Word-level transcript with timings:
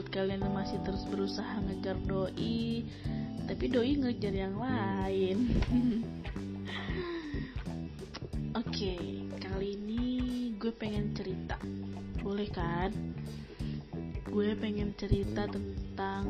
buat 0.00 0.16
kalian 0.16 0.40
yang 0.40 0.56
masih 0.56 0.80
terus 0.80 1.04
berusaha 1.12 1.60
ngejar 1.60 1.92
doi 2.08 2.88
tapi 3.44 3.68
doi 3.68 4.00
ngejar 4.00 4.32
yang 4.32 4.56
lain. 4.56 5.36
Oke 8.56 8.64
okay, 8.64 9.28
kali 9.44 9.76
ini 9.76 10.04
gue 10.56 10.72
pengen 10.72 11.12
cerita. 11.12 11.60
Boleh 12.24 12.48
kan? 12.48 12.88
Gue 14.24 14.56
pengen 14.56 14.96
cerita 14.96 15.44
tentang 15.44 16.24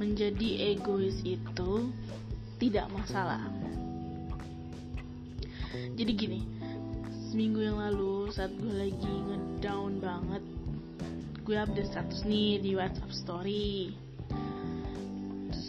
menjadi 0.00 0.72
egois 0.72 1.20
itu 1.28 1.92
tidak 2.56 2.88
masalah. 2.88 3.52
Jadi 5.92 6.12
gini 6.16 6.40
seminggu 7.28 7.68
yang 7.68 7.84
lalu 7.84 8.32
saat 8.32 8.56
gue 8.56 8.72
lagi 8.72 9.12
ngedown 9.28 10.00
banget 10.00 10.53
gue 11.44 11.60
update 11.60 11.92
status 11.92 12.24
nih 12.24 12.56
di 12.56 12.72
WhatsApp 12.72 13.12
story. 13.12 13.92
Terus 15.52 15.68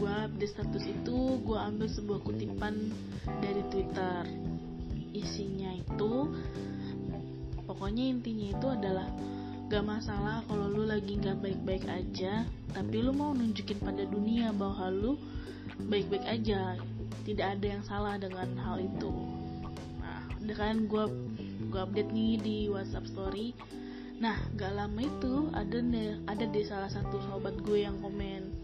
gue 0.00 0.08
update 0.08 0.52
status 0.56 0.84
itu 0.88 1.36
gue 1.44 1.58
ambil 1.60 1.84
sebuah 1.92 2.24
kutipan 2.24 2.88
dari 3.44 3.60
Twitter. 3.68 4.24
Isinya 5.12 5.76
itu 5.76 6.32
pokoknya 7.68 8.08
intinya 8.08 8.56
itu 8.56 8.66
adalah 8.72 9.08
gak 9.68 9.84
masalah 9.84 10.40
kalau 10.48 10.72
lu 10.72 10.88
lagi 10.88 11.20
gak 11.20 11.44
baik-baik 11.44 11.84
aja 11.92 12.48
tapi 12.72 13.04
lu 13.04 13.12
mau 13.12 13.36
nunjukin 13.36 13.84
pada 13.84 14.08
dunia 14.08 14.48
bahwa 14.56 14.88
lu 14.88 15.12
baik-baik 15.92 16.24
aja. 16.24 16.80
Tidak 17.28 17.60
ada 17.60 17.66
yang 17.68 17.84
salah 17.84 18.16
dengan 18.16 18.48
hal 18.64 18.80
itu. 18.80 19.12
Nah 20.40 20.56
kan 20.56 20.88
gue 20.88 21.04
gue 21.68 21.80
update 21.84 22.10
nih 22.16 22.32
di 22.40 22.56
WhatsApp 22.72 23.12
story 23.12 23.52
nah 24.22 24.38
gak 24.54 24.78
lama 24.78 25.02
itu 25.02 25.50
ada 25.50 25.82
ada 26.30 26.44
di 26.46 26.62
salah 26.62 26.86
satu 26.86 27.18
sobat 27.26 27.58
gue 27.66 27.82
yang 27.82 27.98
komen. 27.98 28.54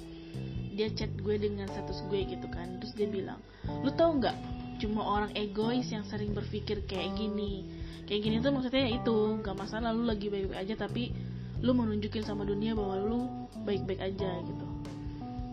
Dia 0.79 0.87
chat 0.95 1.11
gue 1.19 1.35
dengan 1.35 1.67
status 1.67 2.07
gue 2.07 2.31
gitu 2.31 2.47
kan. 2.47 2.79
Terus 2.79 2.95
dia 2.95 3.11
bilang 3.11 3.43
lu 3.83 3.91
tau 3.91 4.15
nggak 4.15 4.39
cuma 4.79 5.03
orang 5.03 5.35
egois 5.35 5.91
yang 5.91 6.07
sering 6.07 6.31
berpikir 6.31 6.87
kayak 6.87 7.11
gini. 7.19 7.67
Kayak 8.07 8.21
gini 8.23 8.37
tuh 8.39 8.55
maksudnya 8.55 8.87
itu 8.87 9.43
gak 9.43 9.59
masalah 9.59 9.91
lu 9.91 10.07
lagi 10.07 10.31
baik-baik 10.31 10.63
aja 10.63 10.75
tapi 10.79 11.11
lu 11.59 11.75
mau 11.75 11.83
nunjukin 11.91 12.23
sama 12.23 12.47
dunia 12.47 12.79
bahwa 12.79 12.95
lu 13.03 13.21
baik-baik 13.67 13.99
aja 13.99 14.31
gitu. 14.47 14.67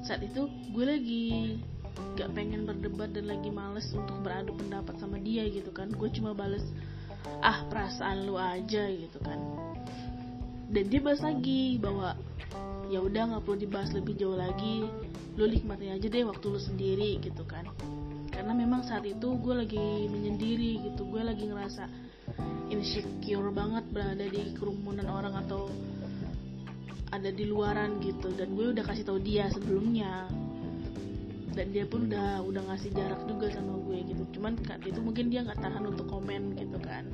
Saat 0.06 0.22
itu 0.22 0.46
gue 0.70 0.86
lagi 0.86 1.26
gak 2.14 2.30
pengen 2.38 2.70
berdebat 2.70 3.10
dan 3.10 3.26
lagi 3.26 3.50
males 3.50 3.90
untuk 3.90 4.22
beradu 4.22 4.54
pendapat 4.54 5.02
sama 5.02 5.18
dia 5.18 5.50
gitu 5.50 5.74
kan. 5.74 5.90
Gue 5.98 6.14
cuma 6.14 6.38
bales 6.38 6.62
ah 7.42 7.66
perasaan 7.70 8.26
lu 8.26 8.36
aja 8.38 8.90
gitu 8.90 9.20
kan. 9.22 9.38
Dan 10.66 10.90
dia 10.90 11.02
bahas 11.02 11.22
lagi 11.22 11.78
bahwa 11.78 12.18
ya 12.90 13.02
udah 13.02 13.36
nggak 13.36 13.44
perlu 13.46 13.58
dibahas 13.62 13.92
lebih 13.94 14.18
jauh 14.18 14.38
lagi. 14.38 14.86
Lu 15.36 15.46
nikmatin 15.46 15.94
aja 15.94 16.08
deh 16.08 16.24
waktu 16.26 16.46
lu 16.48 16.60
sendiri 16.60 17.22
gitu 17.22 17.44
kan. 17.46 17.68
Karena 18.32 18.52
memang 18.52 18.84
saat 18.84 19.06
itu 19.08 19.38
gue 19.40 19.56
lagi 19.56 20.10
menyendiri 20.10 20.92
gitu. 20.92 21.08
Gue 21.08 21.22
lagi 21.24 21.48
ngerasa 21.48 21.88
insecure 22.74 23.54
banget 23.54 23.86
berada 23.94 24.26
di 24.26 24.56
kerumunan 24.58 25.08
orang 25.08 25.36
atau 25.46 25.70
ada 27.14 27.30
di 27.32 27.46
luaran 27.48 28.02
gitu. 28.02 28.34
Dan 28.34 28.58
gue 28.58 28.74
udah 28.74 28.84
kasih 28.84 29.06
tau 29.06 29.20
dia 29.22 29.48
sebelumnya 29.54 30.28
dan 31.56 31.72
dia 31.72 31.88
pun 31.88 32.12
udah 32.12 32.44
udah 32.44 32.62
ngasih 32.68 32.92
jarak 32.92 33.24
juga 33.24 33.48
sama 33.56 33.80
gue 33.88 34.04
gitu. 34.12 34.24
Cuman 34.38 34.60
saat 34.68 34.84
itu 34.84 35.00
mungkin 35.00 35.32
dia 35.32 35.48
nggak 35.48 35.64
tahan 35.64 35.84
untuk 35.88 36.06
komen 36.12 36.60
gitu 36.60 36.78
kan. 36.84 37.08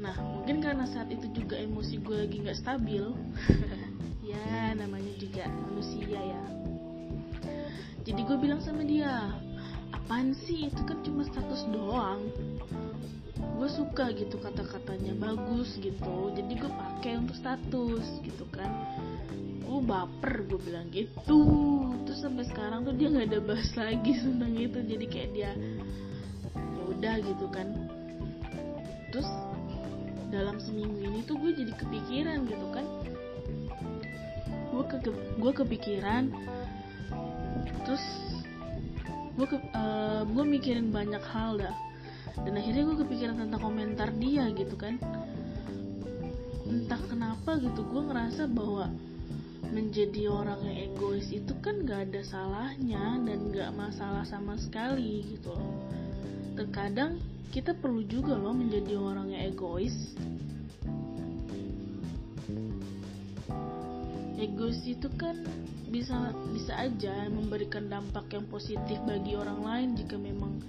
Nah 0.00 0.16
mungkin 0.18 0.64
karena 0.64 0.88
saat 0.88 1.12
itu 1.12 1.28
juga 1.36 1.60
emosi 1.60 2.00
gue 2.00 2.16
lagi 2.26 2.36
nggak 2.40 2.58
stabil 2.58 3.04
ya 4.32 4.72
namanya 4.72 5.12
juga 5.20 5.46
manusia 5.68 6.16
ya. 6.16 6.42
Jadi 8.02 8.20
gue 8.24 8.36
bilang 8.40 8.58
sama 8.64 8.82
dia 8.82 9.30
apaan 9.92 10.32
sih? 10.32 10.72
Itu 10.72 10.82
kan 10.88 11.04
cuma 11.04 11.22
status 11.28 11.68
doang. 11.70 12.24
Gue 13.60 13.68
suka 13.68 14.10
gitu 14.16 14.40
kata-katanya 14.40 15.12
bagus 15.20 15.76
gitu. 15.78 16.32
Jadi 16.34 16.52
gue 16.56 16.72
pakai 16.72 17.20
untuk 17.20 17.36
status 17.36 18.06
gitu 18.24 18.48
kan 18.50 18.72
gue 19.72 19.80
baper 19.88 20.44
gue 20.52 20.60
bilang 20.60 20.92
gitu. 20.92 21.40
Terus 22.04 22.20
sampai 22.20 22.44
sekarang 22.44 22.84
tuh 22.84 22.92
dia 22.92 23.08
nggak 23.08 23.32
ada 23.32 23.40
bahas 23.40 23.72
lagi 23.72 24.12
tentang 24.24 24.52
itu. 24.52 24.78
Jadi 24.84 25.06
kayak 25.08 25.30
dia 25.32 25.52
ya 26.52 26.82
udah 26.92 27.14
gitu 27.24 27.46
kan. 27.48 27.68
Terus 29.08 29.28
dalam 30.28 30.60
seminggu 30.60 31.00
ini 31.00 31.24
tuh 31.24 31.40
gue 31.40 31.56
jadi 31.56 31.72
kepikiran 31.72 32.44
gitu 32.44 32.66
kan. 32.68 32.84
Gue 34.76 34.84
ke 34.84 34.96
gue 35.40 35.52
kepikiran. 35.56 36.28
Terus 37.88 38.04
gue 39.32 39.46
ke, 39.48 39.56
uh, 39.72 40.28
gue 40.28 40.44
mikirin 40.44 40.92
banyak 40.92 41.24
hal 41.32 41.56
dah. 41.56 41.72
Dan 42.44 42.60
akhirnya 42.60 42.92
gue 42.92 42.96
kepikiran 43.08 43.40
tentang 43.40 43.60
komentar 43.60 44.12
dia 44.20 44.52
gitu 44.52 44.76
kan. 44.76 45.00
Entah 46.68 47.00
kenapa 47.08 47.56
gitu 47.56 47.88
gue 47.88 48.02
ngerasa 48.04 48.48
bahwa 48.52 48.92
menjadi 49.72 50.28
orang 50.28 50.60
yang 50.68 50.92
egois 50.92 51.32
itu 51.32 51.56
kan 51.64 51.88
gak 51.88 52.12
ada 52.12 52.20
salahnya 52.20 53.16
dan 53.24 53.48
gak 53.48 53.72
masalah 53.72 54.22
sama 54.28 54.60
sekali 54.60 55.24
gitu 55.32 55.56
loh. 55.56 55.72
Terkadang 56.54 57.16
kita 57.48 57.72
perlu 57.72 58.04
juga 58.04 58.36
loh 58.36 58.52
menjadi 58.52 59.00
orang 59.00 59.32
yang 59.32 59.48
egois. 59.48 59.96
Egois 64.36 64.80
itu 64.84 65.08
kan 65.16 65.40
bisa 65.88 66.32
bisa 66.52 66.72
aja 66.76 67.28
memberikan 67.28 67.88
dampak 67.88 68.28
yang 68.32 68.44
positif 68.48 68.96
bagi 69.04 69.36
orang 69.36 69.60
lain 69.60 69.88
jika 69.96 70.16
memang 70.16 70.60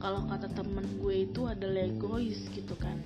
kalau 0.00 0.24
kata 0.26 0.48
temen 0.56 0.82
gue 0.96 1.28
itu 1.28 1.44
adalah 1.44 1.84
egois 1.84 2.40
gitu 2.56 2.72
kan. 2.80 2.96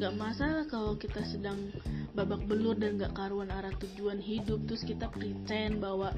Gak 0.00 0.16
masalah 0.16 0.64
kalau 0.72 0.96
kita 0.96 1.20
sedang 1.28 1.68
babak 2.16 2.40
belur 2.48 2.72
dan 2.74 2.96
gak 2.96 3.12
karuan 3.12 3.52
arah 3.52 3.70
tujuan 3.76 4.16
hidup 4.16 4.64
terus 4.64 4.80
kita 4.80 5.12
pretend 5.12 5.84
bahwa 5.84 6.16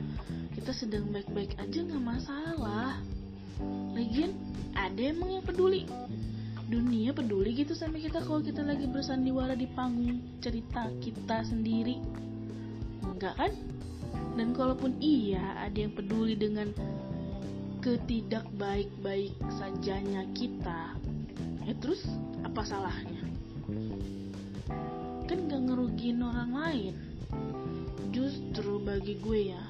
kita 0.55 0.71
sedang 0.71 1.11
baik-baik 1.11 1.59
aja 1.59 1.83
gak 1.83 2.05
masalah. 2.07 3.03
Lagian 3.99 4.33
ada 4.79 5.03
emang 5.03 5.43
yang 5.43 5.45
peduli? 5.45 5.91
Dunia 6.71 7.11
peduli 7.13 7.59
gitu 7.59 7.75
sama 7.75 7.99
kita 7.99 8.23
kalau 8.23 8.41
kita 8.41 8.63
lagi 8.63 8.87
bersandiwara 8.87 9.59
di 9.59 9.67
panggung 9.75 10.23
cerita 10.39 10.87
kita 11.03 11.43
sendiri. 11.45 11.99
Enggak 13.03 13.35
kan? 13.35 13.53
Dan 14.39 14.55
kalaupun 14.57 14.97
iya 15.03 15.59
ada 15.61 15.77
yang 15.77 15.93
peduli 15.93 16.39
dengan 16.39 16.71
ketidak 17.83 18.47
baik-baik 18.63 19.35
sajanya 19.59 20.23
kita 20.39 20.95
ya 21.67 21.75
terus 21.83 22.07
apa 22.47 22.63
salahnya? 22.63 23.27
Kan 25.27 25.51
gak 25.51 25.63
ngerugiin 25.67 26.23
orang 26.23 26.55
lain. 26.55 26.95
Justru 28.15 28.79
bagi 28.87 29.19
gue 29.19 29.51
ya 29.51 29.63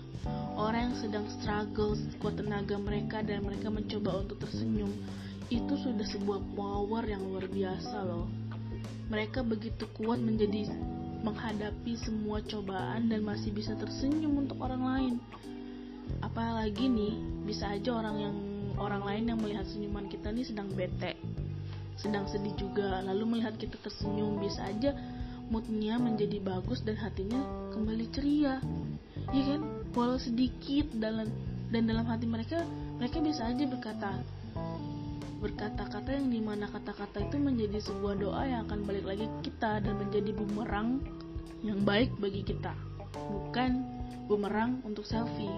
orang 0.61 0.93
yang 0.93 0.97
sedang 1.01 1.27
struggle 1.41 1.97
sekuat 1.97 2.37
tenaga 2.37 2.77
mereka 2.77 3.25
dan 3.25 3.49
mereka 3.49 3.73
mencoba 3.73 4.29
untuk 4.29 4.45
tersenyum 4.45 4.93
itu 5.49 5.73
sudah 5.81 6.05
sebuah 6.05 6.45
power 6.53 7.09
yang 7.09 7.25
luar 7.25 7.49
biasa 7.49 7.97
loh. 8.05 8.29
Mereka 9.09 9.41
begitu 9.41 9.89
kuat 9.97 10.21
menjadi 10.21 10.69
menghadapi 11.25 11.97
semua 11.97 12.45
cobaan 12.45 13.09
dan 13.09 13.25
masih 13.25 13.57
bisa 13.57 13.73
tersenyum 13.73 14.45
untuk 14.45 14.61
orang 14.61 14.85
lain 14.85 15.15
apalagi 16.21 16.91
nih 16.91 17.15
bisa 17.49 17.73
aja 17.73 17.97
orang 17.97 18.17
yang 18.21 18.37
orang 18.77 19.03
lain 19.07 19.25
yang 19.33 19.39
melihat 19.41 19.65
senyuman 19.65 20.11
kita 20.13 20.29
nih 20.29 20.45
sedang 20.45 20.69
bete 20.77 21.17
sedang 22.03 22.27
sedih 22.29 22.55
juga. 22.59 23.05
Lalu 23.05 23.39
melihat 23.39 23.55
kita 23.61 23.79
tersenyum 23.81 24.41
bisa 24.41 24.65
aja 24.65 24.97
moodnya 25.53 26.01
menjadi 26.01 26.41
bagus 26.41 26.81
dan 26.83 26.97
hatinya 26.97 27.39
kembali 27.71 28.07
ceria. 28.11 28.59
Ya 29.31 29.43
kan? 29.47 29.61
Walau 29.93 30.17
sedikit 30.17 30.89
dalam 30.97 31.29
dan 31.69 31.89
dalam 31.89 32.05
hati 32.09 32.25
mereka 32.25 32.65
mereka 32.97 33.21
bisa 33.21 33.49
aja 33.49 33.65
berkata 33.65 34.11
berkata-kata 35.43 36.23
yang 36.23 36.31
di 36.31 36.39
mana 36.39 36.71
kata-kata 36.71 37.19
itu 37.27 37.35
menjadi 37.35 37.83
sebuah 37.83 38.15
doa 38.15 38.47
yang 38.47 38.63
akan 38.71 38.87
balik 38.87 39.03
lagi 39.03 39.27
ke 39.27 39.51
kita 39.51 39.83
dan 39.83 39.99
menjadi 39.99 40.31
bumerang 40.39 41.03
yang 41.67 41.83
baik 41.83 42.15
bagi 42.23 42.47
kita. 42.47 42.71
Bukan 43.13 43.71
bumerang 44.31 44.81
untuk 44.87 45.03
selfie 45.03 45.51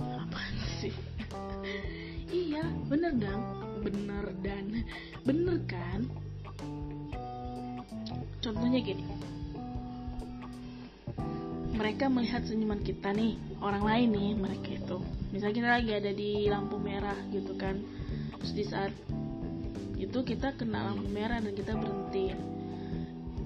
apaan 0.00 0.56
sih? 0.80 0.94
Iya 2.32 2.64
bener 2.88 3.12
dan 3.20 3.40
bener 3.82 4.26
dan 4.40 4.64
bener 5.26 5.56
kan? 5.68 6.00
Contohnya 8.42 8.80
gini. 8.82 9.04
Mereka 11.72 12.10
melihat 12.10 12.46
senyuman 12.46 12.82
kita 12.82 13.10
nih 13.14 13.38
orang 13.62 13.84
lain 13.86 14.08
nih 14.14 14.30
mereka 14.38 14.68
itu. 14.76 14.98
Misalnya 15.32 15.54
kita 15.56 15.68
lagi 15.78 15.90
ada 15.94 16.12
di 16.12 16.30
lampu 16.50 16.76
merah 16.76 17.18
gitu 17.30 17.54
kan. 17.56 17.80
Terus 18.38 18.52
di 18.52 18.64
saat 18.66 18.92
itu 19.96 20.18
kita 20.26 20.58
kena 20.58 20.92
lampu 20.92 21.06
merah 21.08 21.38
dan 21.38 21.54
kita 21.54 21.78
berhenti. 21.78 22.34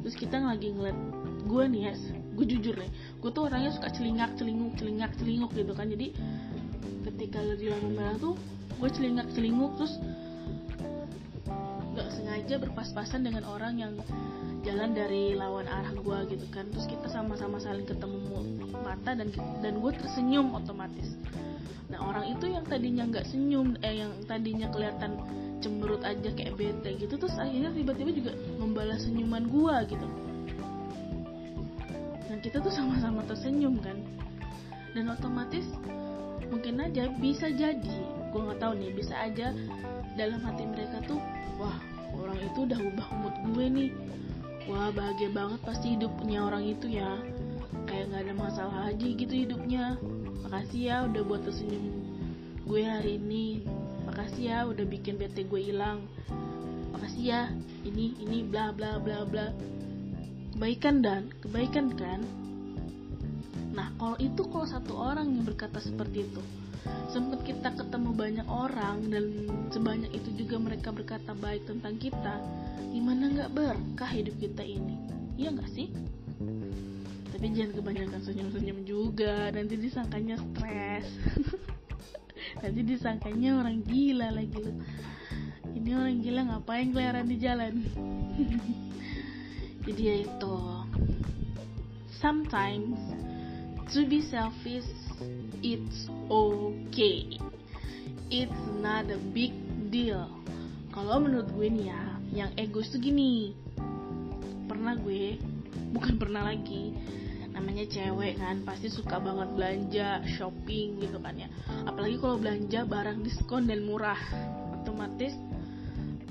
Terus 0.02 0.16
kita 0.16 0.40
lagi 0.40 0.72
ngeliat 0.72 0.98
gue 1.46 1.64
nih 1.70 1.82
ya 1.92 1.94
gue 2.36 2.46
jujur 2.46 2.76
nih 2.76 2.90
gue 3.24 3.30
tuh 3.32 3.48
orangnya 3.48 3.72
suka 3.72 3.88
celingak 3.90 4.36
celinguk 4.36 4.76
celingak 4.76 5.12
celinguk 5.16 5.50
gitu 5.56 5.72
kan. 5.72 5.88
Jadi 5.88 6.12
ketika 7.08 7.40
lo 7.40 7.54
di 7.56 7.66
lampu 7.72 7.88
merah 7.96 8.16
tuh 8.20 8.34
gue 8.76 8.90
celingak 8.92 9.26
celinguk 9.32 9.72
terus 9.80 9.96
nggak 11.96 12.08
sengaja 12.12 12.54
berpas-pasan 12.60 13.24
dengan 13.24 13.48
orang 13.48 13.80
yang 13.80 13.92
jalan 14.60 14.92
dari 14.92 15.32
lawan 15.32 15.64
arah 15.64 15.96
gue 15.96 16.18
gitu 16.36 16.46
kan. 16.52 16.68
Terus 16.68 16.86
kita 16.92 17.08
sama-sama 17.08 17.56
saling 17.56 17.88
ketemu 17.88 18.20
mata 18.84 19.16
dan 19.16 19.32
dan 19.64 19.74
gue 19.80 19.92
tersenyum 19.96 20.52
otomatis. 20.52 21.16
Nah 21.88 22.02
orang 22.02 22.36
itu 22.36 22.52
yang 22.52 22.66
tadinya 22.68 23.08
nggak 23.08 23.24
senyum 23.30 23.78
eh 23.80 24.04
yang 24.04 24.12
tadinya 24.28 24.68
kelihatan 24.68 25.16
cemberut 25.64 26.02
aja 26.04 26.30
kayak 26.36 26.54
bete 26.58 27.00
gitu 27.00 27.16
terus 27.16 27.34
akhirnya 27.40 27.72
tiba-tiba 27.72 28.10
juga 28.12 28.32
membalas 28.60 29.08
senyuman 29.08 29.48
gue 29.48 29.76
gitu 29.96 30.06
dan 32.36 32.44
kita 32.44 32.60
tuh 32.60 32.68
sama-sama 32.68 33.24
tersenyum 33.24 33.80
kan? 33.80 33.96
Dan 34.92 35.08
otomatis 35.08 35.64
mungkin 36.52 36.84
aja 36.84 37.08
bisa 37.16 37.48
jadi 37.48 37.96
gue 38.28 38.40
nggak 38.44 38.60
tahu 38.60 38.76
nih 38.76 38.92
bisa 38.92 39.16
aja 39.16 39.56
dalam 40.20 40.44
hati 40.44 40.68
mereka 40.68 41.00
tuh 41.08 41.16
wah 41.56 41.80
orang 42.12 42.36
itu 42.36 42.68
udah 42.68 42.76
ubah 42.76 43.08
mood 43.24 43.36
gue 43.56 43.66
nih. 43.72 43.90
Wah 44.68 44.92
bahagia 44.92 45.32
banget 45.32 45.64
pasti 45.64 45.96
hidupnya 45.96 46.44
orang 46.44 46.76
itu 46.76 47.00
ya. 47.00 47.16
Kayak 47.88 48.12
nggak 48.12 48.22
ada 48.28 48.34
masalah 48.36 48.92
aja 48.92 49.06
gitu 49.16 49.32
hidupnya. 49.32 49.96
Makasih 50.44 50.92
ya 50.92 50.96
udah 51.08 51.22
buat 51.24 51.40
tersenyum 51.40 51.88
gue 52.68 52.82
hari 52.84 53.16
ini. 53.16 53.64
Makasih 54.04 54.44
ya 54.44 54.68
udah 54.68 54.84
bikin 54.84 55.16
bete 55.16 55.40
gue 55.48 55.72
hilang. 55.72 56.04
Makasih 56.92 57.24
ya. 57.32 57.48
Ini 57.80 58.28
ini 58.28 58.44
bla 58.44 58.76
bla 58.76 59.00
bla 59.00 59.24
bla 59.24 59.56
kebaikan 60.56 61.04
dan 61.04 61.28
kebaikan 61.44 61.92
kan? 62.00 62.24
Nah 63.76 63.92
kalau 64.00 64.16
itu 64.16 64.40
kalau 64.48 64.64
satu 64.64 64.96
orang 64.96 65.28
yang 65.28 65.44
berkata 65.44 65.76
seperti 65.84 66.24
itu 66.24 66.40
sempat 67.12 67.44
kita 67.44 67.76
ketemu 67.76 68.16
banyak 68.16 68.48
orang 68.48 69.04
dan 69.12 69.52
sebanyak 69.68 70.08
itu 70.16 70.32
juga 70.32 70.56
mereka 70.56 70.96
berkata 70.96 71.36
baik 71.36 71.68
tentang 71.68 72.00
kita 72.00 72.40
gimana 72.88 73.36
nggak 73.36 73.52
berkah 73.52 74.08
hidup 74.08 74.32
kita 74.40 74.64
ini? 74.64 74.96
Iya 75.36 75.52
nggak 75.52 75.70
sih? 75.76 75.92
Tapi 77.36 77.52
jangan 77.52 77.76
kebanyakan 77.76 78.20
senyum-senyum 78.24 78.80
juga 78.88 79.52
nanti 79.52 79.76
disangkanya 79.76 80.40
stres. 80.40 81.04
Nanti 82.64 82.80
disangkanya 82.80 83.60
orang 83.60 83.84
gila 83.84 84.32
lagi 84.32 84.64
ini 85.76 85.92
orang 85.92 86.18
gila 86.24 86.40
ngapain 86.48 86.88
keliaran 86.90 87.28
di 87.28 87.36
jalan 87.36 87.74
jadi 89.86 90.02
ya 90.02 90.16
itu 90.26 90.56
sometimes 92.18 92.98
to 93.94 94.02
be 94.10 94.18
selfish 94.18 94.84
it's 95.62 96.10
okay. 96.28 97.38
It's 98.28 98.62
not 98.82 99.06
a 99.06 99.18
big 99.30 99.54
deal. 99.94 100.26
Kalau 100.90 101.22
menurut 101.22 101.48
gue 101.54 101.68
nih 101.70 101.86
ya 101.92 102.02
yang 102.34 102.50
egois 102.58 102.90
tuh 102.90 102.98
gini. 102.98 103.54
Pernah 104.66 104.98
gue 104.98 105.38
bukan 105.94 106.18
pernah 106.18 106.50
lagi 106.50 106.92
namanya 107.56 107.88
cewek 107.88 108.36
kan 108.36 108.68
pasti 108.68 108.92
suka 108.92 109.16
banget 109.16 109.48
belanja 109.56 110.08
shopping 110.36 111.00
gitu 111.00 111.16
kan 111.22 111.38
ya. 111.38 111.48
Apalagi 111.88 112.20
kalau 112.20 112.36
belanja 112.36 112.84
barang 112.84 113.24
diskon 113.24 113.70
dan 113.70 113.86
murah 113.86 114.18
otomatis 114.76 115.32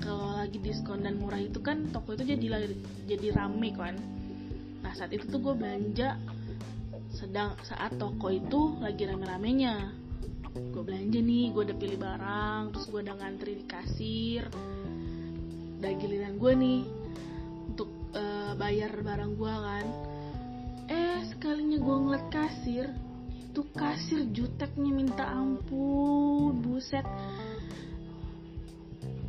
kalau 0.06 0.38
lagi 0.38 0.62
diskon 0.62 1.02
dan 1.02 1.18
murah 1.18 1.42
itu 1.42 1.58
kan 1.58 1.90
toko 1.90 2.14
itu 2.14 2.22
jadi 2.22 2.70
jadi 3.10 3.34
rame 3.34 3.74
kan. 3.74 3.98
Nah 4.86 4.94
saat 4.94 5.10
itu 5.10 5.26
tuh 5.26 5.42
gue 5.42 5.54
belanja 5.58 6.14
sedang 7.10 7.58
saat 7.66 7.98
toko 7.98 8.30
itu 8.30 8.78
lagi 8.78 9.02
rame-ramenya. 9.02 9.90
Gue 10.54 10.82
belanja 10.86 11.18
nih 11.18 11.50
gue 11.50 11.62
udah 11.66 11.76
pilih 11.76 11.98
barang 11.98 12.62
terus 12.70 12.86
gue 12.86 13.00
udah 13.02 13.16
ngantri 13.18 13.52
di 13.58 13.66
kasir 13.66 14.46
udah 15.76 15.92
giliran 16.00 16.40
gue 16.40 16.52
nih 16.56 16.80
untuk 17.74 17.90
uh, 18.14 18.54
bayar 18.54 18.94
barang 19.02 19.32
gue 19.34 19.54
kan. 19.58 19.86
Eh 20.86 21.18
sekalinya 21.34 21.82
gue 21.82 21.96
ngeliat 21.98 22.26
kasir 22.30 22.86
tuh 23.50 23.66
kasir 23.74 24.22
juteknya 24.30 24.92
minta 24.94 25.26
ampun 25.26 26.62
buset 26.62 27.02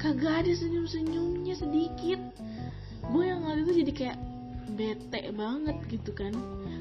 kagak 0.07 0.47
ada 0.47 0.53
senyum-senyumnya 0.55 1.55
sedikit. 1.59 2.15
Gue 3.11 3.27
yang 3.27 3.43
ngeliat 3.43 3.67
itu 3.67 3.73
jadi 3.83 3.91
kayak 3.91 4.17
bete 4.79 5.21
banget 5.35 5.77
gitu 5.91 6.15
kan. 6.15 6.31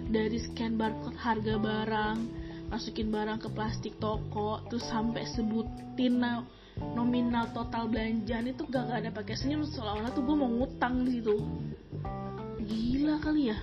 Dari 0.07 0.39
scan 0.39 0.79
barcode 0.79 1.19
harga 1.19 1.59
barang 1.59 2.19
masukin 2.71 3.11
barang 3.11 3.43
ke 3.43 3.49
plastik 3.51 3.99
toko 3.99 4.63
terus 4.71 4.87
sampai 4.87 5.27
sebutin 5.27 6.23
nominal 6.95 7.51
total 7.51 7.91
belanjaan 7.91 8.47
itu 8.47 8.63
gak, 8.71 8.95
gak 8.95 8.99
ada 9.03 9.11
pakai 9.11 9.35
senyum. 9.35 9.67
Seolah-olah 9.67 10.15
tuh 10.15 10.23
gue 10.23 10.37
mau 10.39 10.47
ngutang 10.47 11.03
di 11.03 11.19
situ. 11.19 11.35
Gila 12.63 13.19
kali 13.19 13.51
ya. 13.51 13.59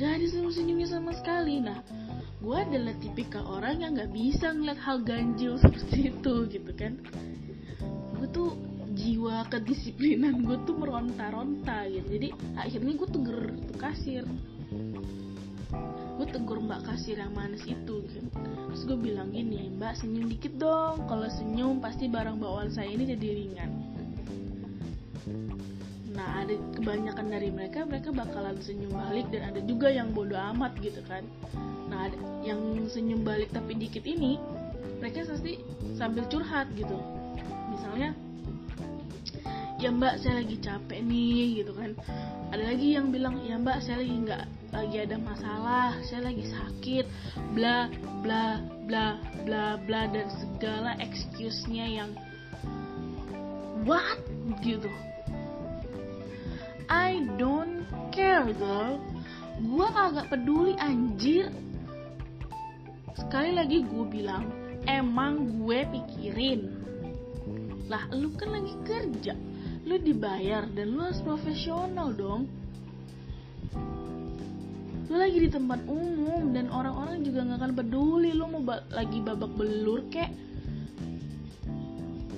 Gak 0.00 0.08
ada 0.08 0.24
senyum-senyumnya 0.24 0.88
sama 0.88 1.12
sekali. 1.12 1.60
Nah 1.60 1.84
gue 2.40 2.56
adalah 2.56 2.96
tipikal 2.96 3.44
orang 3.44 3.84
yang 3.84 3.92
gak 3.92 4.08
bisa 4.08 4.56
ngeliat 4.56 4.80
hal 4.80 5.04
ganjil 5.04 5.60
seperti 5.60 6.16
itu 6.16 6.48
gitu 6.48 6.72
kan 6.72 6.96
gue 8.18 8.28
tuh 8.34 8.50
jiwa 8.98 9.46
kedisiplinan 9.46 10.42
gue 10.42 10.58
tuh 10.66 10.74
meronta-ronta 10.74 11.86
gitu. 11.86 12.06
Jadi 12.18 12.28
akhirnya 12.58 12.92
gue 12.98 13.08
tegur 13.08 13.40
tuh 13.70 13.76
kasir. 13.78 14.24
Gue 16.18 16.26
tegur 16.26 16.58
mbak 16.58 16.82
kasir 16.82 17.22
yang 17.22 17.30
manis 17.30 17.62
itu 17.62 18.02
gitu. 18.10 18.18
terus 18.68 18.82
gue 18.84 18.98
bilang 18.98 19.30
gini 19.30 19.70
mbak 19.78 19.94
senyum 19.94 20.26
dikit 20.26 20.58
dong. 20.58 21.06
Kalau 21.06 21.30
senyum 21.30 21.78
pasti 21.78 22.10
barang 22.10 22.42
bawaan 22.42 22.74
saya 22.74 22.90
ini 22.90 23.14
jadi 23.14 23.28
ringan. 23.38 23.70
Nah 26.18 26.42
ada 26.42 26.58
kebanyakan 26.74 27.26
dari 27.30 27.54
mereka 27.54 27.86
mereka 27.86 28.10
bakalan 28.10 28.58
senyum 28.58 28.90
balik 28.90 29.30
dan 29.30 29.54
ada 29.54 29.60
juga 29.62 29.94
yang 29.94 30.10
bodoh 30.10 30.42
amat 30.56 30.74
gitu 30.82 30.98
kan. 31.06 31.22
Nah 31.86 32.10
ada 32.10 32.18
yang 32.42 32.58
senyum 32.90 33.22
balik 33.22 33.54
tapi 33.54 33.78
dikit 33.78 34.02
ini 34.02 34.42
mereka 34.98 35.22
pasti 35.30 35.62
sambil 35.94 36.26
curhat 36.26 36.66
gitu 36.74 36.98
misalnya 37.68 38.10
ya 39.78 39.94
mbak 39.94 40.18
saya 40.18 40.42
lagi 40.42 40.56
capek 40.58 41.00
nih 41.06 41.62
gitu 41.62 41.72
kan. 41.78 41.94
Ada 42.50 42.64
lagi 42.74 42.88
yang 42.98 43.14
bilang 43.14 43.38
ya 43.46 43.60
mbak 43.60 43.78
saya 43.84 44.02
lagi 44.02 44.14
nggak 44.26 44.44
lagi 44.68 44.96
ada 45.00 45.16
masalah 45.16 45.90
saya 46.04 46.28
lagi 46.28 46.44
sakit 46.44 47.06
bla 47.56 47.88
bla 48.20 48.60
bla 48.84 49.16
bla 49.46 49.78
bla 49.80 50.02
dan 50.10 50.26
segala 50.34 50.98
excuse-nya 50.98 51.86
yang 51.86 52.10
what? 53.86 54.18
gitu. 54.64 54.90
I 56.88 57.20
don't 57.36 57.84
care 58.10 58.48
girl. 58.56 58.96
Gue 59.60 59.86
kagak 59.92 60.32
peduli 60.32 60.72
anjir. 60.80 61.52
Sekali 63.12 63.52
lagi 63.52 63.84
gue 63.84 64.04
bilang 64.08 64.48
emang 64.88 65.58
gue 65.60 65.84
pikirin 65.90 66.77
lah 67.88 68.04
lu 68.12 68.32
kan 68.36 68.52
lagi 68.52 68.72
kerja. 68.84 69.34
Lu 69.88 69.96
dibayar 69.96 70.68
dan 70.68 70.92
lu 70.92 71.00
harus 71.00 71.24
profesional 71.24 72.12
dong. 72.12 72.44
Lu 75.08 75.16
lagi 75.16 75.40
di 75.40 75.48
tempat 75.48 75.88
umum 75.88 76.52
dan 76.52 76.68
orang-orang 76.68 77.24
juga 77.24 77.48
nggak 77.48 77.58
akan 77.64 77.72
peduli 77.72 78.36
lu 78.36 78.44
mau 78.44 78.60
ba 78.60 78.84
lagi 78.92 79.24
babak 79.24 79.52
belur 79.56 80.04
kek. 80.12 80.28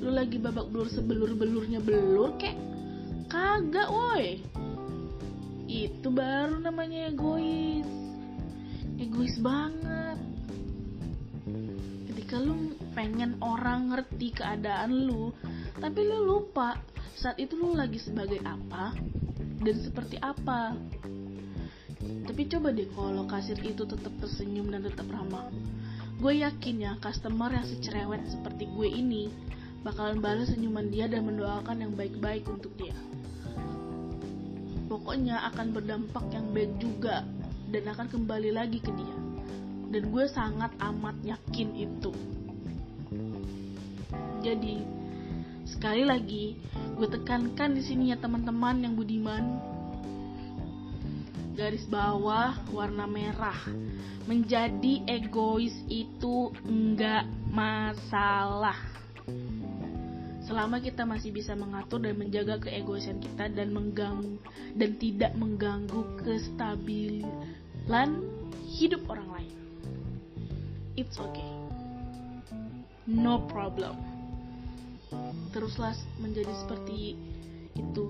Lu 0.01 0.15
lagi 0.15 0.39
babak 0.39 0.71
belur 0.71 0.87
sebelur 0.87 1.35
belurnya 1.35 1.83
belur 1.83 2.39
kek. 2.39 2.55
Kagak 3.27 3.91
woi. 3.91 4.39
Itu 5.67 6.11
baru 6.15 6.63
namanya 6.63 7.11
egois. 7.11 7.87
Egois 8.99 9.35
banget 9.43 10.10
ketika 12.31 12.47
lu 12.47 12.79
pengen 12.95 13.43
orang 13.43 13.91
ngerti 13.91 14.31
keadaan 14.31 15.11
lu 15.11 15.35
tapi 15.83 16.07
lu 16.07 16.31
lupa 16.31 16.79
saat 17.19 17.35
itu 17.43 17.59
lu 17.59 17.75
lagi 17.75 17.99
sebagai 17.99 18.39
apa 18.47 18.95
dan 19.59 19.75
seperti 19.75 20.15
apa. 20.23 20.79
Tapi 21.99 22.43
coba 22.47 22.71
deh 22.71 22.87
kalau 22.95 23.27
kasir 23.27 23.59
itu 23.67 23.83
tetap 23.83 24.15
tersenyum 24.23 24.71
dan 24.71 24.87
tetap 24.87 25.11
ramah. 25.11 25.51
Gue 26.23 26.39
yakin 26.47 26.79
ya 26.79 26.93
customer 27.03 27.51
yang 27.51 27.67
secerewet 27.67 28.23
seperti 28.31 28.71
gue 28.79 28.87
ini 28.87 29.27
bakalan 29.83 30.23
balas 30.23 30.55
senyuman 30.55 30.87
dia 30.87 31.11
dan 31.11 31.27
mendoakan 31.27 31.83
yang 31.83 31.99
baik-baik 31.99 32.47
untuk 32.47 32.71
dia. 32.79 32.95
Pokoknya 34.87 35.51
akan 35.51 35.75
berdampak 35.75 36.31
yang 36.31 36.47
baik 36.55 36.79
juga 36.79 37.27
dan 37.75 37.91
akan 37.91 38.07
kembali 38.07 38.55
lagi 38.55 38.79
ke 38.79 38.95
dia 38.95 39.30
dan 39.91 40.03
gue 40.09 40.25
sangat 40.31 40.71
amat 40.79 41.19
yakin 41.27 41.69
itu. 41.75 42.15
Jadi 44.41 44.81
sekali 45.67 46.07
lagi 46.07 46.57
gue 46.97 47.09
tekankan 47.11 47.77
di 47.77 47.83
sini 47.85 48.15
ya 48.15 48.17
teman-teman 48.17 48.87
yang 48.87 48.95
budiman. 48.97 49.45
Garis 51.59 51.85
bawah 51.91 52.57
warna 52.73 53.05
merah. 53.05 53.59
Menjadi 54.25 55.03
egois 55.11 55.75
itu 55.91 56.55
enggak 56.65 57.27
masalah. 57.51 58.79
Selama 60.47 60.81
kita 60.81 61.05
masih 61.05 61.35
bisa 61.35 61.53
mengatur 61.53 62.01
dan 62.01 62.17
menjaga 62.17 62.59
keegoisan 62.63 63.21
kita 63.21 63.53
dan 63.53 63.71
mengganggu 63.77 64.41
dan 64.79 64.91
tidak 64.97 65.33
mengganggu 65.37 66.01
kestabilan 66.25 68.11
hidup 68.67 69.03
orang 69.11 69.29
lain. 69.31 69.55
It's 70.99 71.19
okay. 71.19 71.51
No 73.07 73.47
problem. 73.47 73.99
Teruslah 75.51 75.95
menjadi 76.23 76.51
seperti 76.63 77.19
itu. 77.75 78.07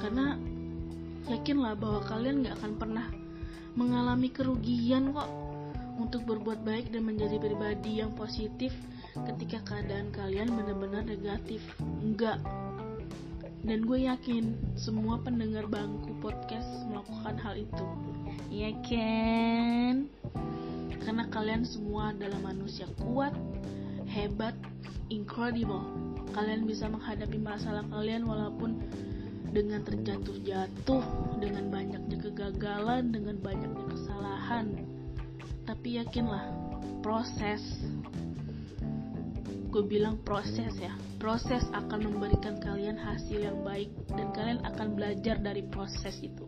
Karena 0.00 0.36
yakinlah 1.32 1.72
bahwa 1.80 2.04
kalian 2.04 2.44
gak 2.44 2.60
akan 2.60 2.72
pernah 2.76 3.06
mengalami 3.72 4.28
kerugian 4.28 5.16
kok 5.16 5.30
untuk 5.96 6.26
berbuat 6.28 6.60
baik 6.66 6.92
dan 6.92 7.08
menjadi 7.08 7.40
pribadi 7.40 8.04
yang 8.04 8.12
positif 8.12 8.74
ketika 9.14 9.62
keadaan 9.64 10.10
kalian 10.10 10.52
benar-benar 10.52 11.06
negatif. 11.06 11.62
Enggak. 11.80 12.42
Dan 13.64 13.88
gue 13.88 14.04
yakin 14.04 14.76
semua 14.76 15.16
pendengar 15.24 15.64
bangku 15.64 16.12
podcast 16.20 16.68
melakukan 16.92 17.36
hal 17.40 17.54
itu. 17.56 17.86
Iya 18.52 18.70
kan? 18.84 19.94
Karena 21.00 21.24
kalian 21.32 21.64
semua 21.64 22.12
adalah 22.12 22.40
manusia 22.44 22.84
kuat, 23.00 23.32
hebat, 24.04 24.52
incredible. 25.08 25.80
Kalian 26.36 26.68
bisa 26.68 26.92
menghadapi 26.92 27.40
masalah 27.40 27.88
kalian 27.88 28.28
walaupun 28.28 28.84
dengan 29.54 29.80
terjatuh-jatuh, 29.86 31.04
dengan 31.40 31.72
banyaknya 31.72 32.20
kegagalan, 32.20 33.16
dengan 33.16 33.40
banyaknya 33.40 33.86
kesalahan. 33.88 34.66
Tapi 35.64 36.04
yakinlah, 36.04 36.52
proses. 37.00 37.62
Gue 39.74 39.82
bilang 39.82 40.22
proses 40.22 40.70
ya. 40.78 40.94
Proses 41.18 41.66
akan 41.74 42.06
memberikan 42.06 42.62
kalian 42.62 42.94
hasil 42.94 43.42
yang 43.42 43.66
baik 43.66 43.90
dan 44.14 44.30
kalian 44.30 44.62
akan 44.62 44.94
belajar 44.94 45.34
dari 45.42 45.66
proses 45.66 46.14
itu. 46.22 46.46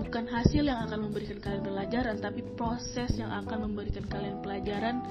Bukan 0.00 0.24
hasil 0.24 0.64
yang 0.64 0.80
akan 0.88 1.12
memberikan 1.12 1.44
kalian 1.44 1.60
pelajaran, 1.60 2.16
tapi 2.24 2.40
proses 2.56 3.12
yang 3.20 3.28
akan 3.28 3.68
memberikan 3.68 4.00
kalian 4.08 4.40
pelajaran, 4.40 5.04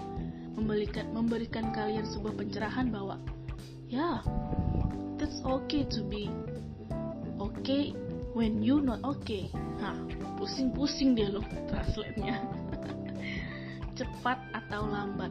memberikan 0.58 1.14
memberikan 1.14 1.70
kalian 1.78 2.10
sebuah 2.10 2.42
pencerahan 2.42 2.90
bahwa 2.90 3.22
ya 3.86 4.26
it's 5.22 5.46
okay 5.46 5.86
to 5.86 6.02
be 6.10 6.26
okay 7.38 7.94
when 8.34 8.66
you 8.66 8.82
not 8.82 8.98
okay. 9.06 9.46
Nah, 9.78 9.94
pusing-pusing 10.42 11.14
dia 11.14 11.30
loh 11.30 11.46
translate-nya. 11.70 12.42
Cepat 14.02 14.42
atau 14.58 14.90
lambat. 14.90 15.30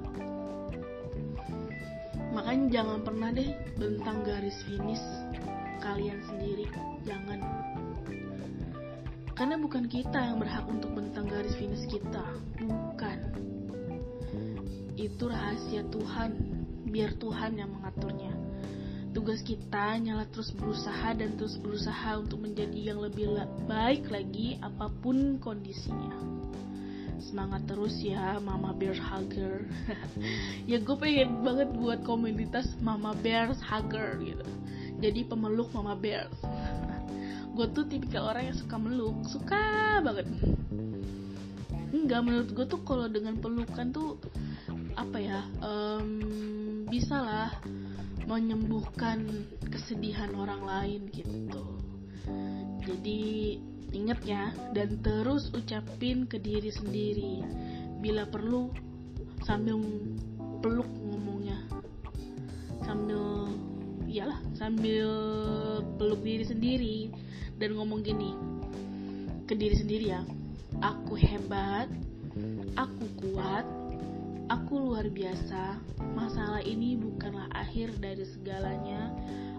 Makanya 2.32 2.66
jangan 2.80 2.98
pernah 3.04 3.28
deh 3.28 3.52
bentang 3.76 4.24
garis 4.24 4.56
finish 4.64 5.04
kalian 5.84 6.18
sendiri. 6.24 6.66
Jangan. 7.04 7.38
Karena 9.36 9.56
bukan 9.60 9.84
kita 9.88 10.16
yang 10.16 10.40
berhak 10.40 10.64
untuk 10.64 10.96
bentang 10.96 11.28
garis 11.28 11.52
finish 11.60 11.84
kita. 11.92 12.24
Bukan. 12.56 13.18
Itu 14.96 15.28
rahasia 15.28 15.84
Tuhan. 15.92 16.30
Biar 16.88 17.16
Tuhan 17.16 17.56
yang 17.56 17.72
mengaturnya 17.72 18.32
tugas 19.12 19.44
kita 19.44 20.00
nyala 20.00 20.24
terus 20.32 20.48
berusaha 20.56 21.12
dan 21.12 21.36
terus 21.36 21.60
berusaha 21.60 22.16
untuk 22.16 22.48
menjadi 22.48 22.92
yang 22.92 22.98
lebih 23.00 23.28
baik 23.68 24.08
lagi 24.08 24.56
apa 24.64 24.88
pun 24.88 25.36
kondisinya 25.36 26.16
semangat 27.23 27.62
terus 27.71 27.95
ya 28.02 28.43
Mama 28.43 28.75
Bear 28.75 28.99
Hugger. 28.99 29.67
Ya 30.71 30.79
gue 30.79 30.97
pengen 30.99 31.43
banget 31.43 31.75
buat 31.75 32.02
komunitas 32.07 32.75
Mama 32.83 33.14
Bear 33.19 33.55
Hugger 33.55 34.19
gitu. 34.23 34.47
Jadi 35.02 35.26
pemeluk 35.26 35.71
Mama 35.75 35.99
Bear. 35.99 36.31
Gue 37.57 37.69
tuh 37.69 37.85
tipikal 37.85 38.33
orang 38.33 38.49
yang 38.49 38.57
suka 38.57 38.76
meluk 38.81 39.29
suka 39.29 40.00
banget. 40.00 40.25
Enggak 41.93 42.25
menurut 42.25 42.49
gue 42.49 42.64
tuh 42.64 42.81
kalau 42.81 43.05
dengan 43.12 43.37
pelukan 43.37 43.93
tuh 43.93 44.17
apa 44.97 45.19
ya 45.21 45.45
um, 45.61 46.09
bisa 46.88 47.21
lah 47.21 47.52
menyembuhkan 48.25 49.29
kesedihan 49.69 50.33
orang 50.33 50.64
lain 50.64 51.00
gitu. 51.12 51.64
Jadi 52.83 53.61
inget 53.92 54.20
ya 54.25 54.50
dan 54.72 54.99
terus 55.04 55.52
ucapin 55.52 56.25
ke 56.25 56.40
diri 56.40 56.72
sendiri 56.72 57.44
bila 58.00 58.26
perlu 58.26 58.72
sambil 59.44 59.78
peluk 60.64 60.88
ngomongnya. 61.06 61.61
Sambil 62.82 63.52
iyalah 64.12 64.40
sambil 64.52 65.08
peluk 65.96 66.20
diri 66.20 66.44
sendiri 66.44 66.99
dan 67.56 67.72
ngomong 67.72 68.04
gini 68.04 68.37
ke 69.49 69.56
diri 69.56 69.72
sendiri 69.72 70.12
ya 70.12 70.20
aku 70.84 71.16
hebat 71.16 71.88
aku 72.76 73.04
kuat 73.25 73.64
Aku 74.52 74.85
luar 74.85 75.09
biasa. 75.09 75.80
Masalah 76.12 76.61
ini 76.61 76.92
bukanlah 77.00 77.49
akhir 77.56 77.97
dari 78.04 78.21
segalanya. 78.28 79.09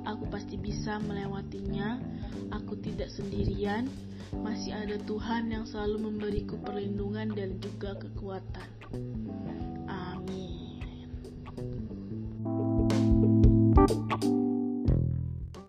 Aku 0.05 0.29
pasti 0.29 0.53
bisa 0.53 1.01
melewatinya. 1.01 1.97
Aku 2.53 2.77
tidak 2.77 3.09
sendirian. 3.09 3.89
Masih 4.38 4.77
ada 4.77 5.01
Tuhan 5.01 5.50
yang 5.50 5.65
selalu 5.65 6.13
memberiku 6.13 6.62
perlindungan 6.62 7.33
dan 7.33 7.57
juga 7.57 7.97
kekuatan. 7.97 8.69
Amin. 9.89 10.77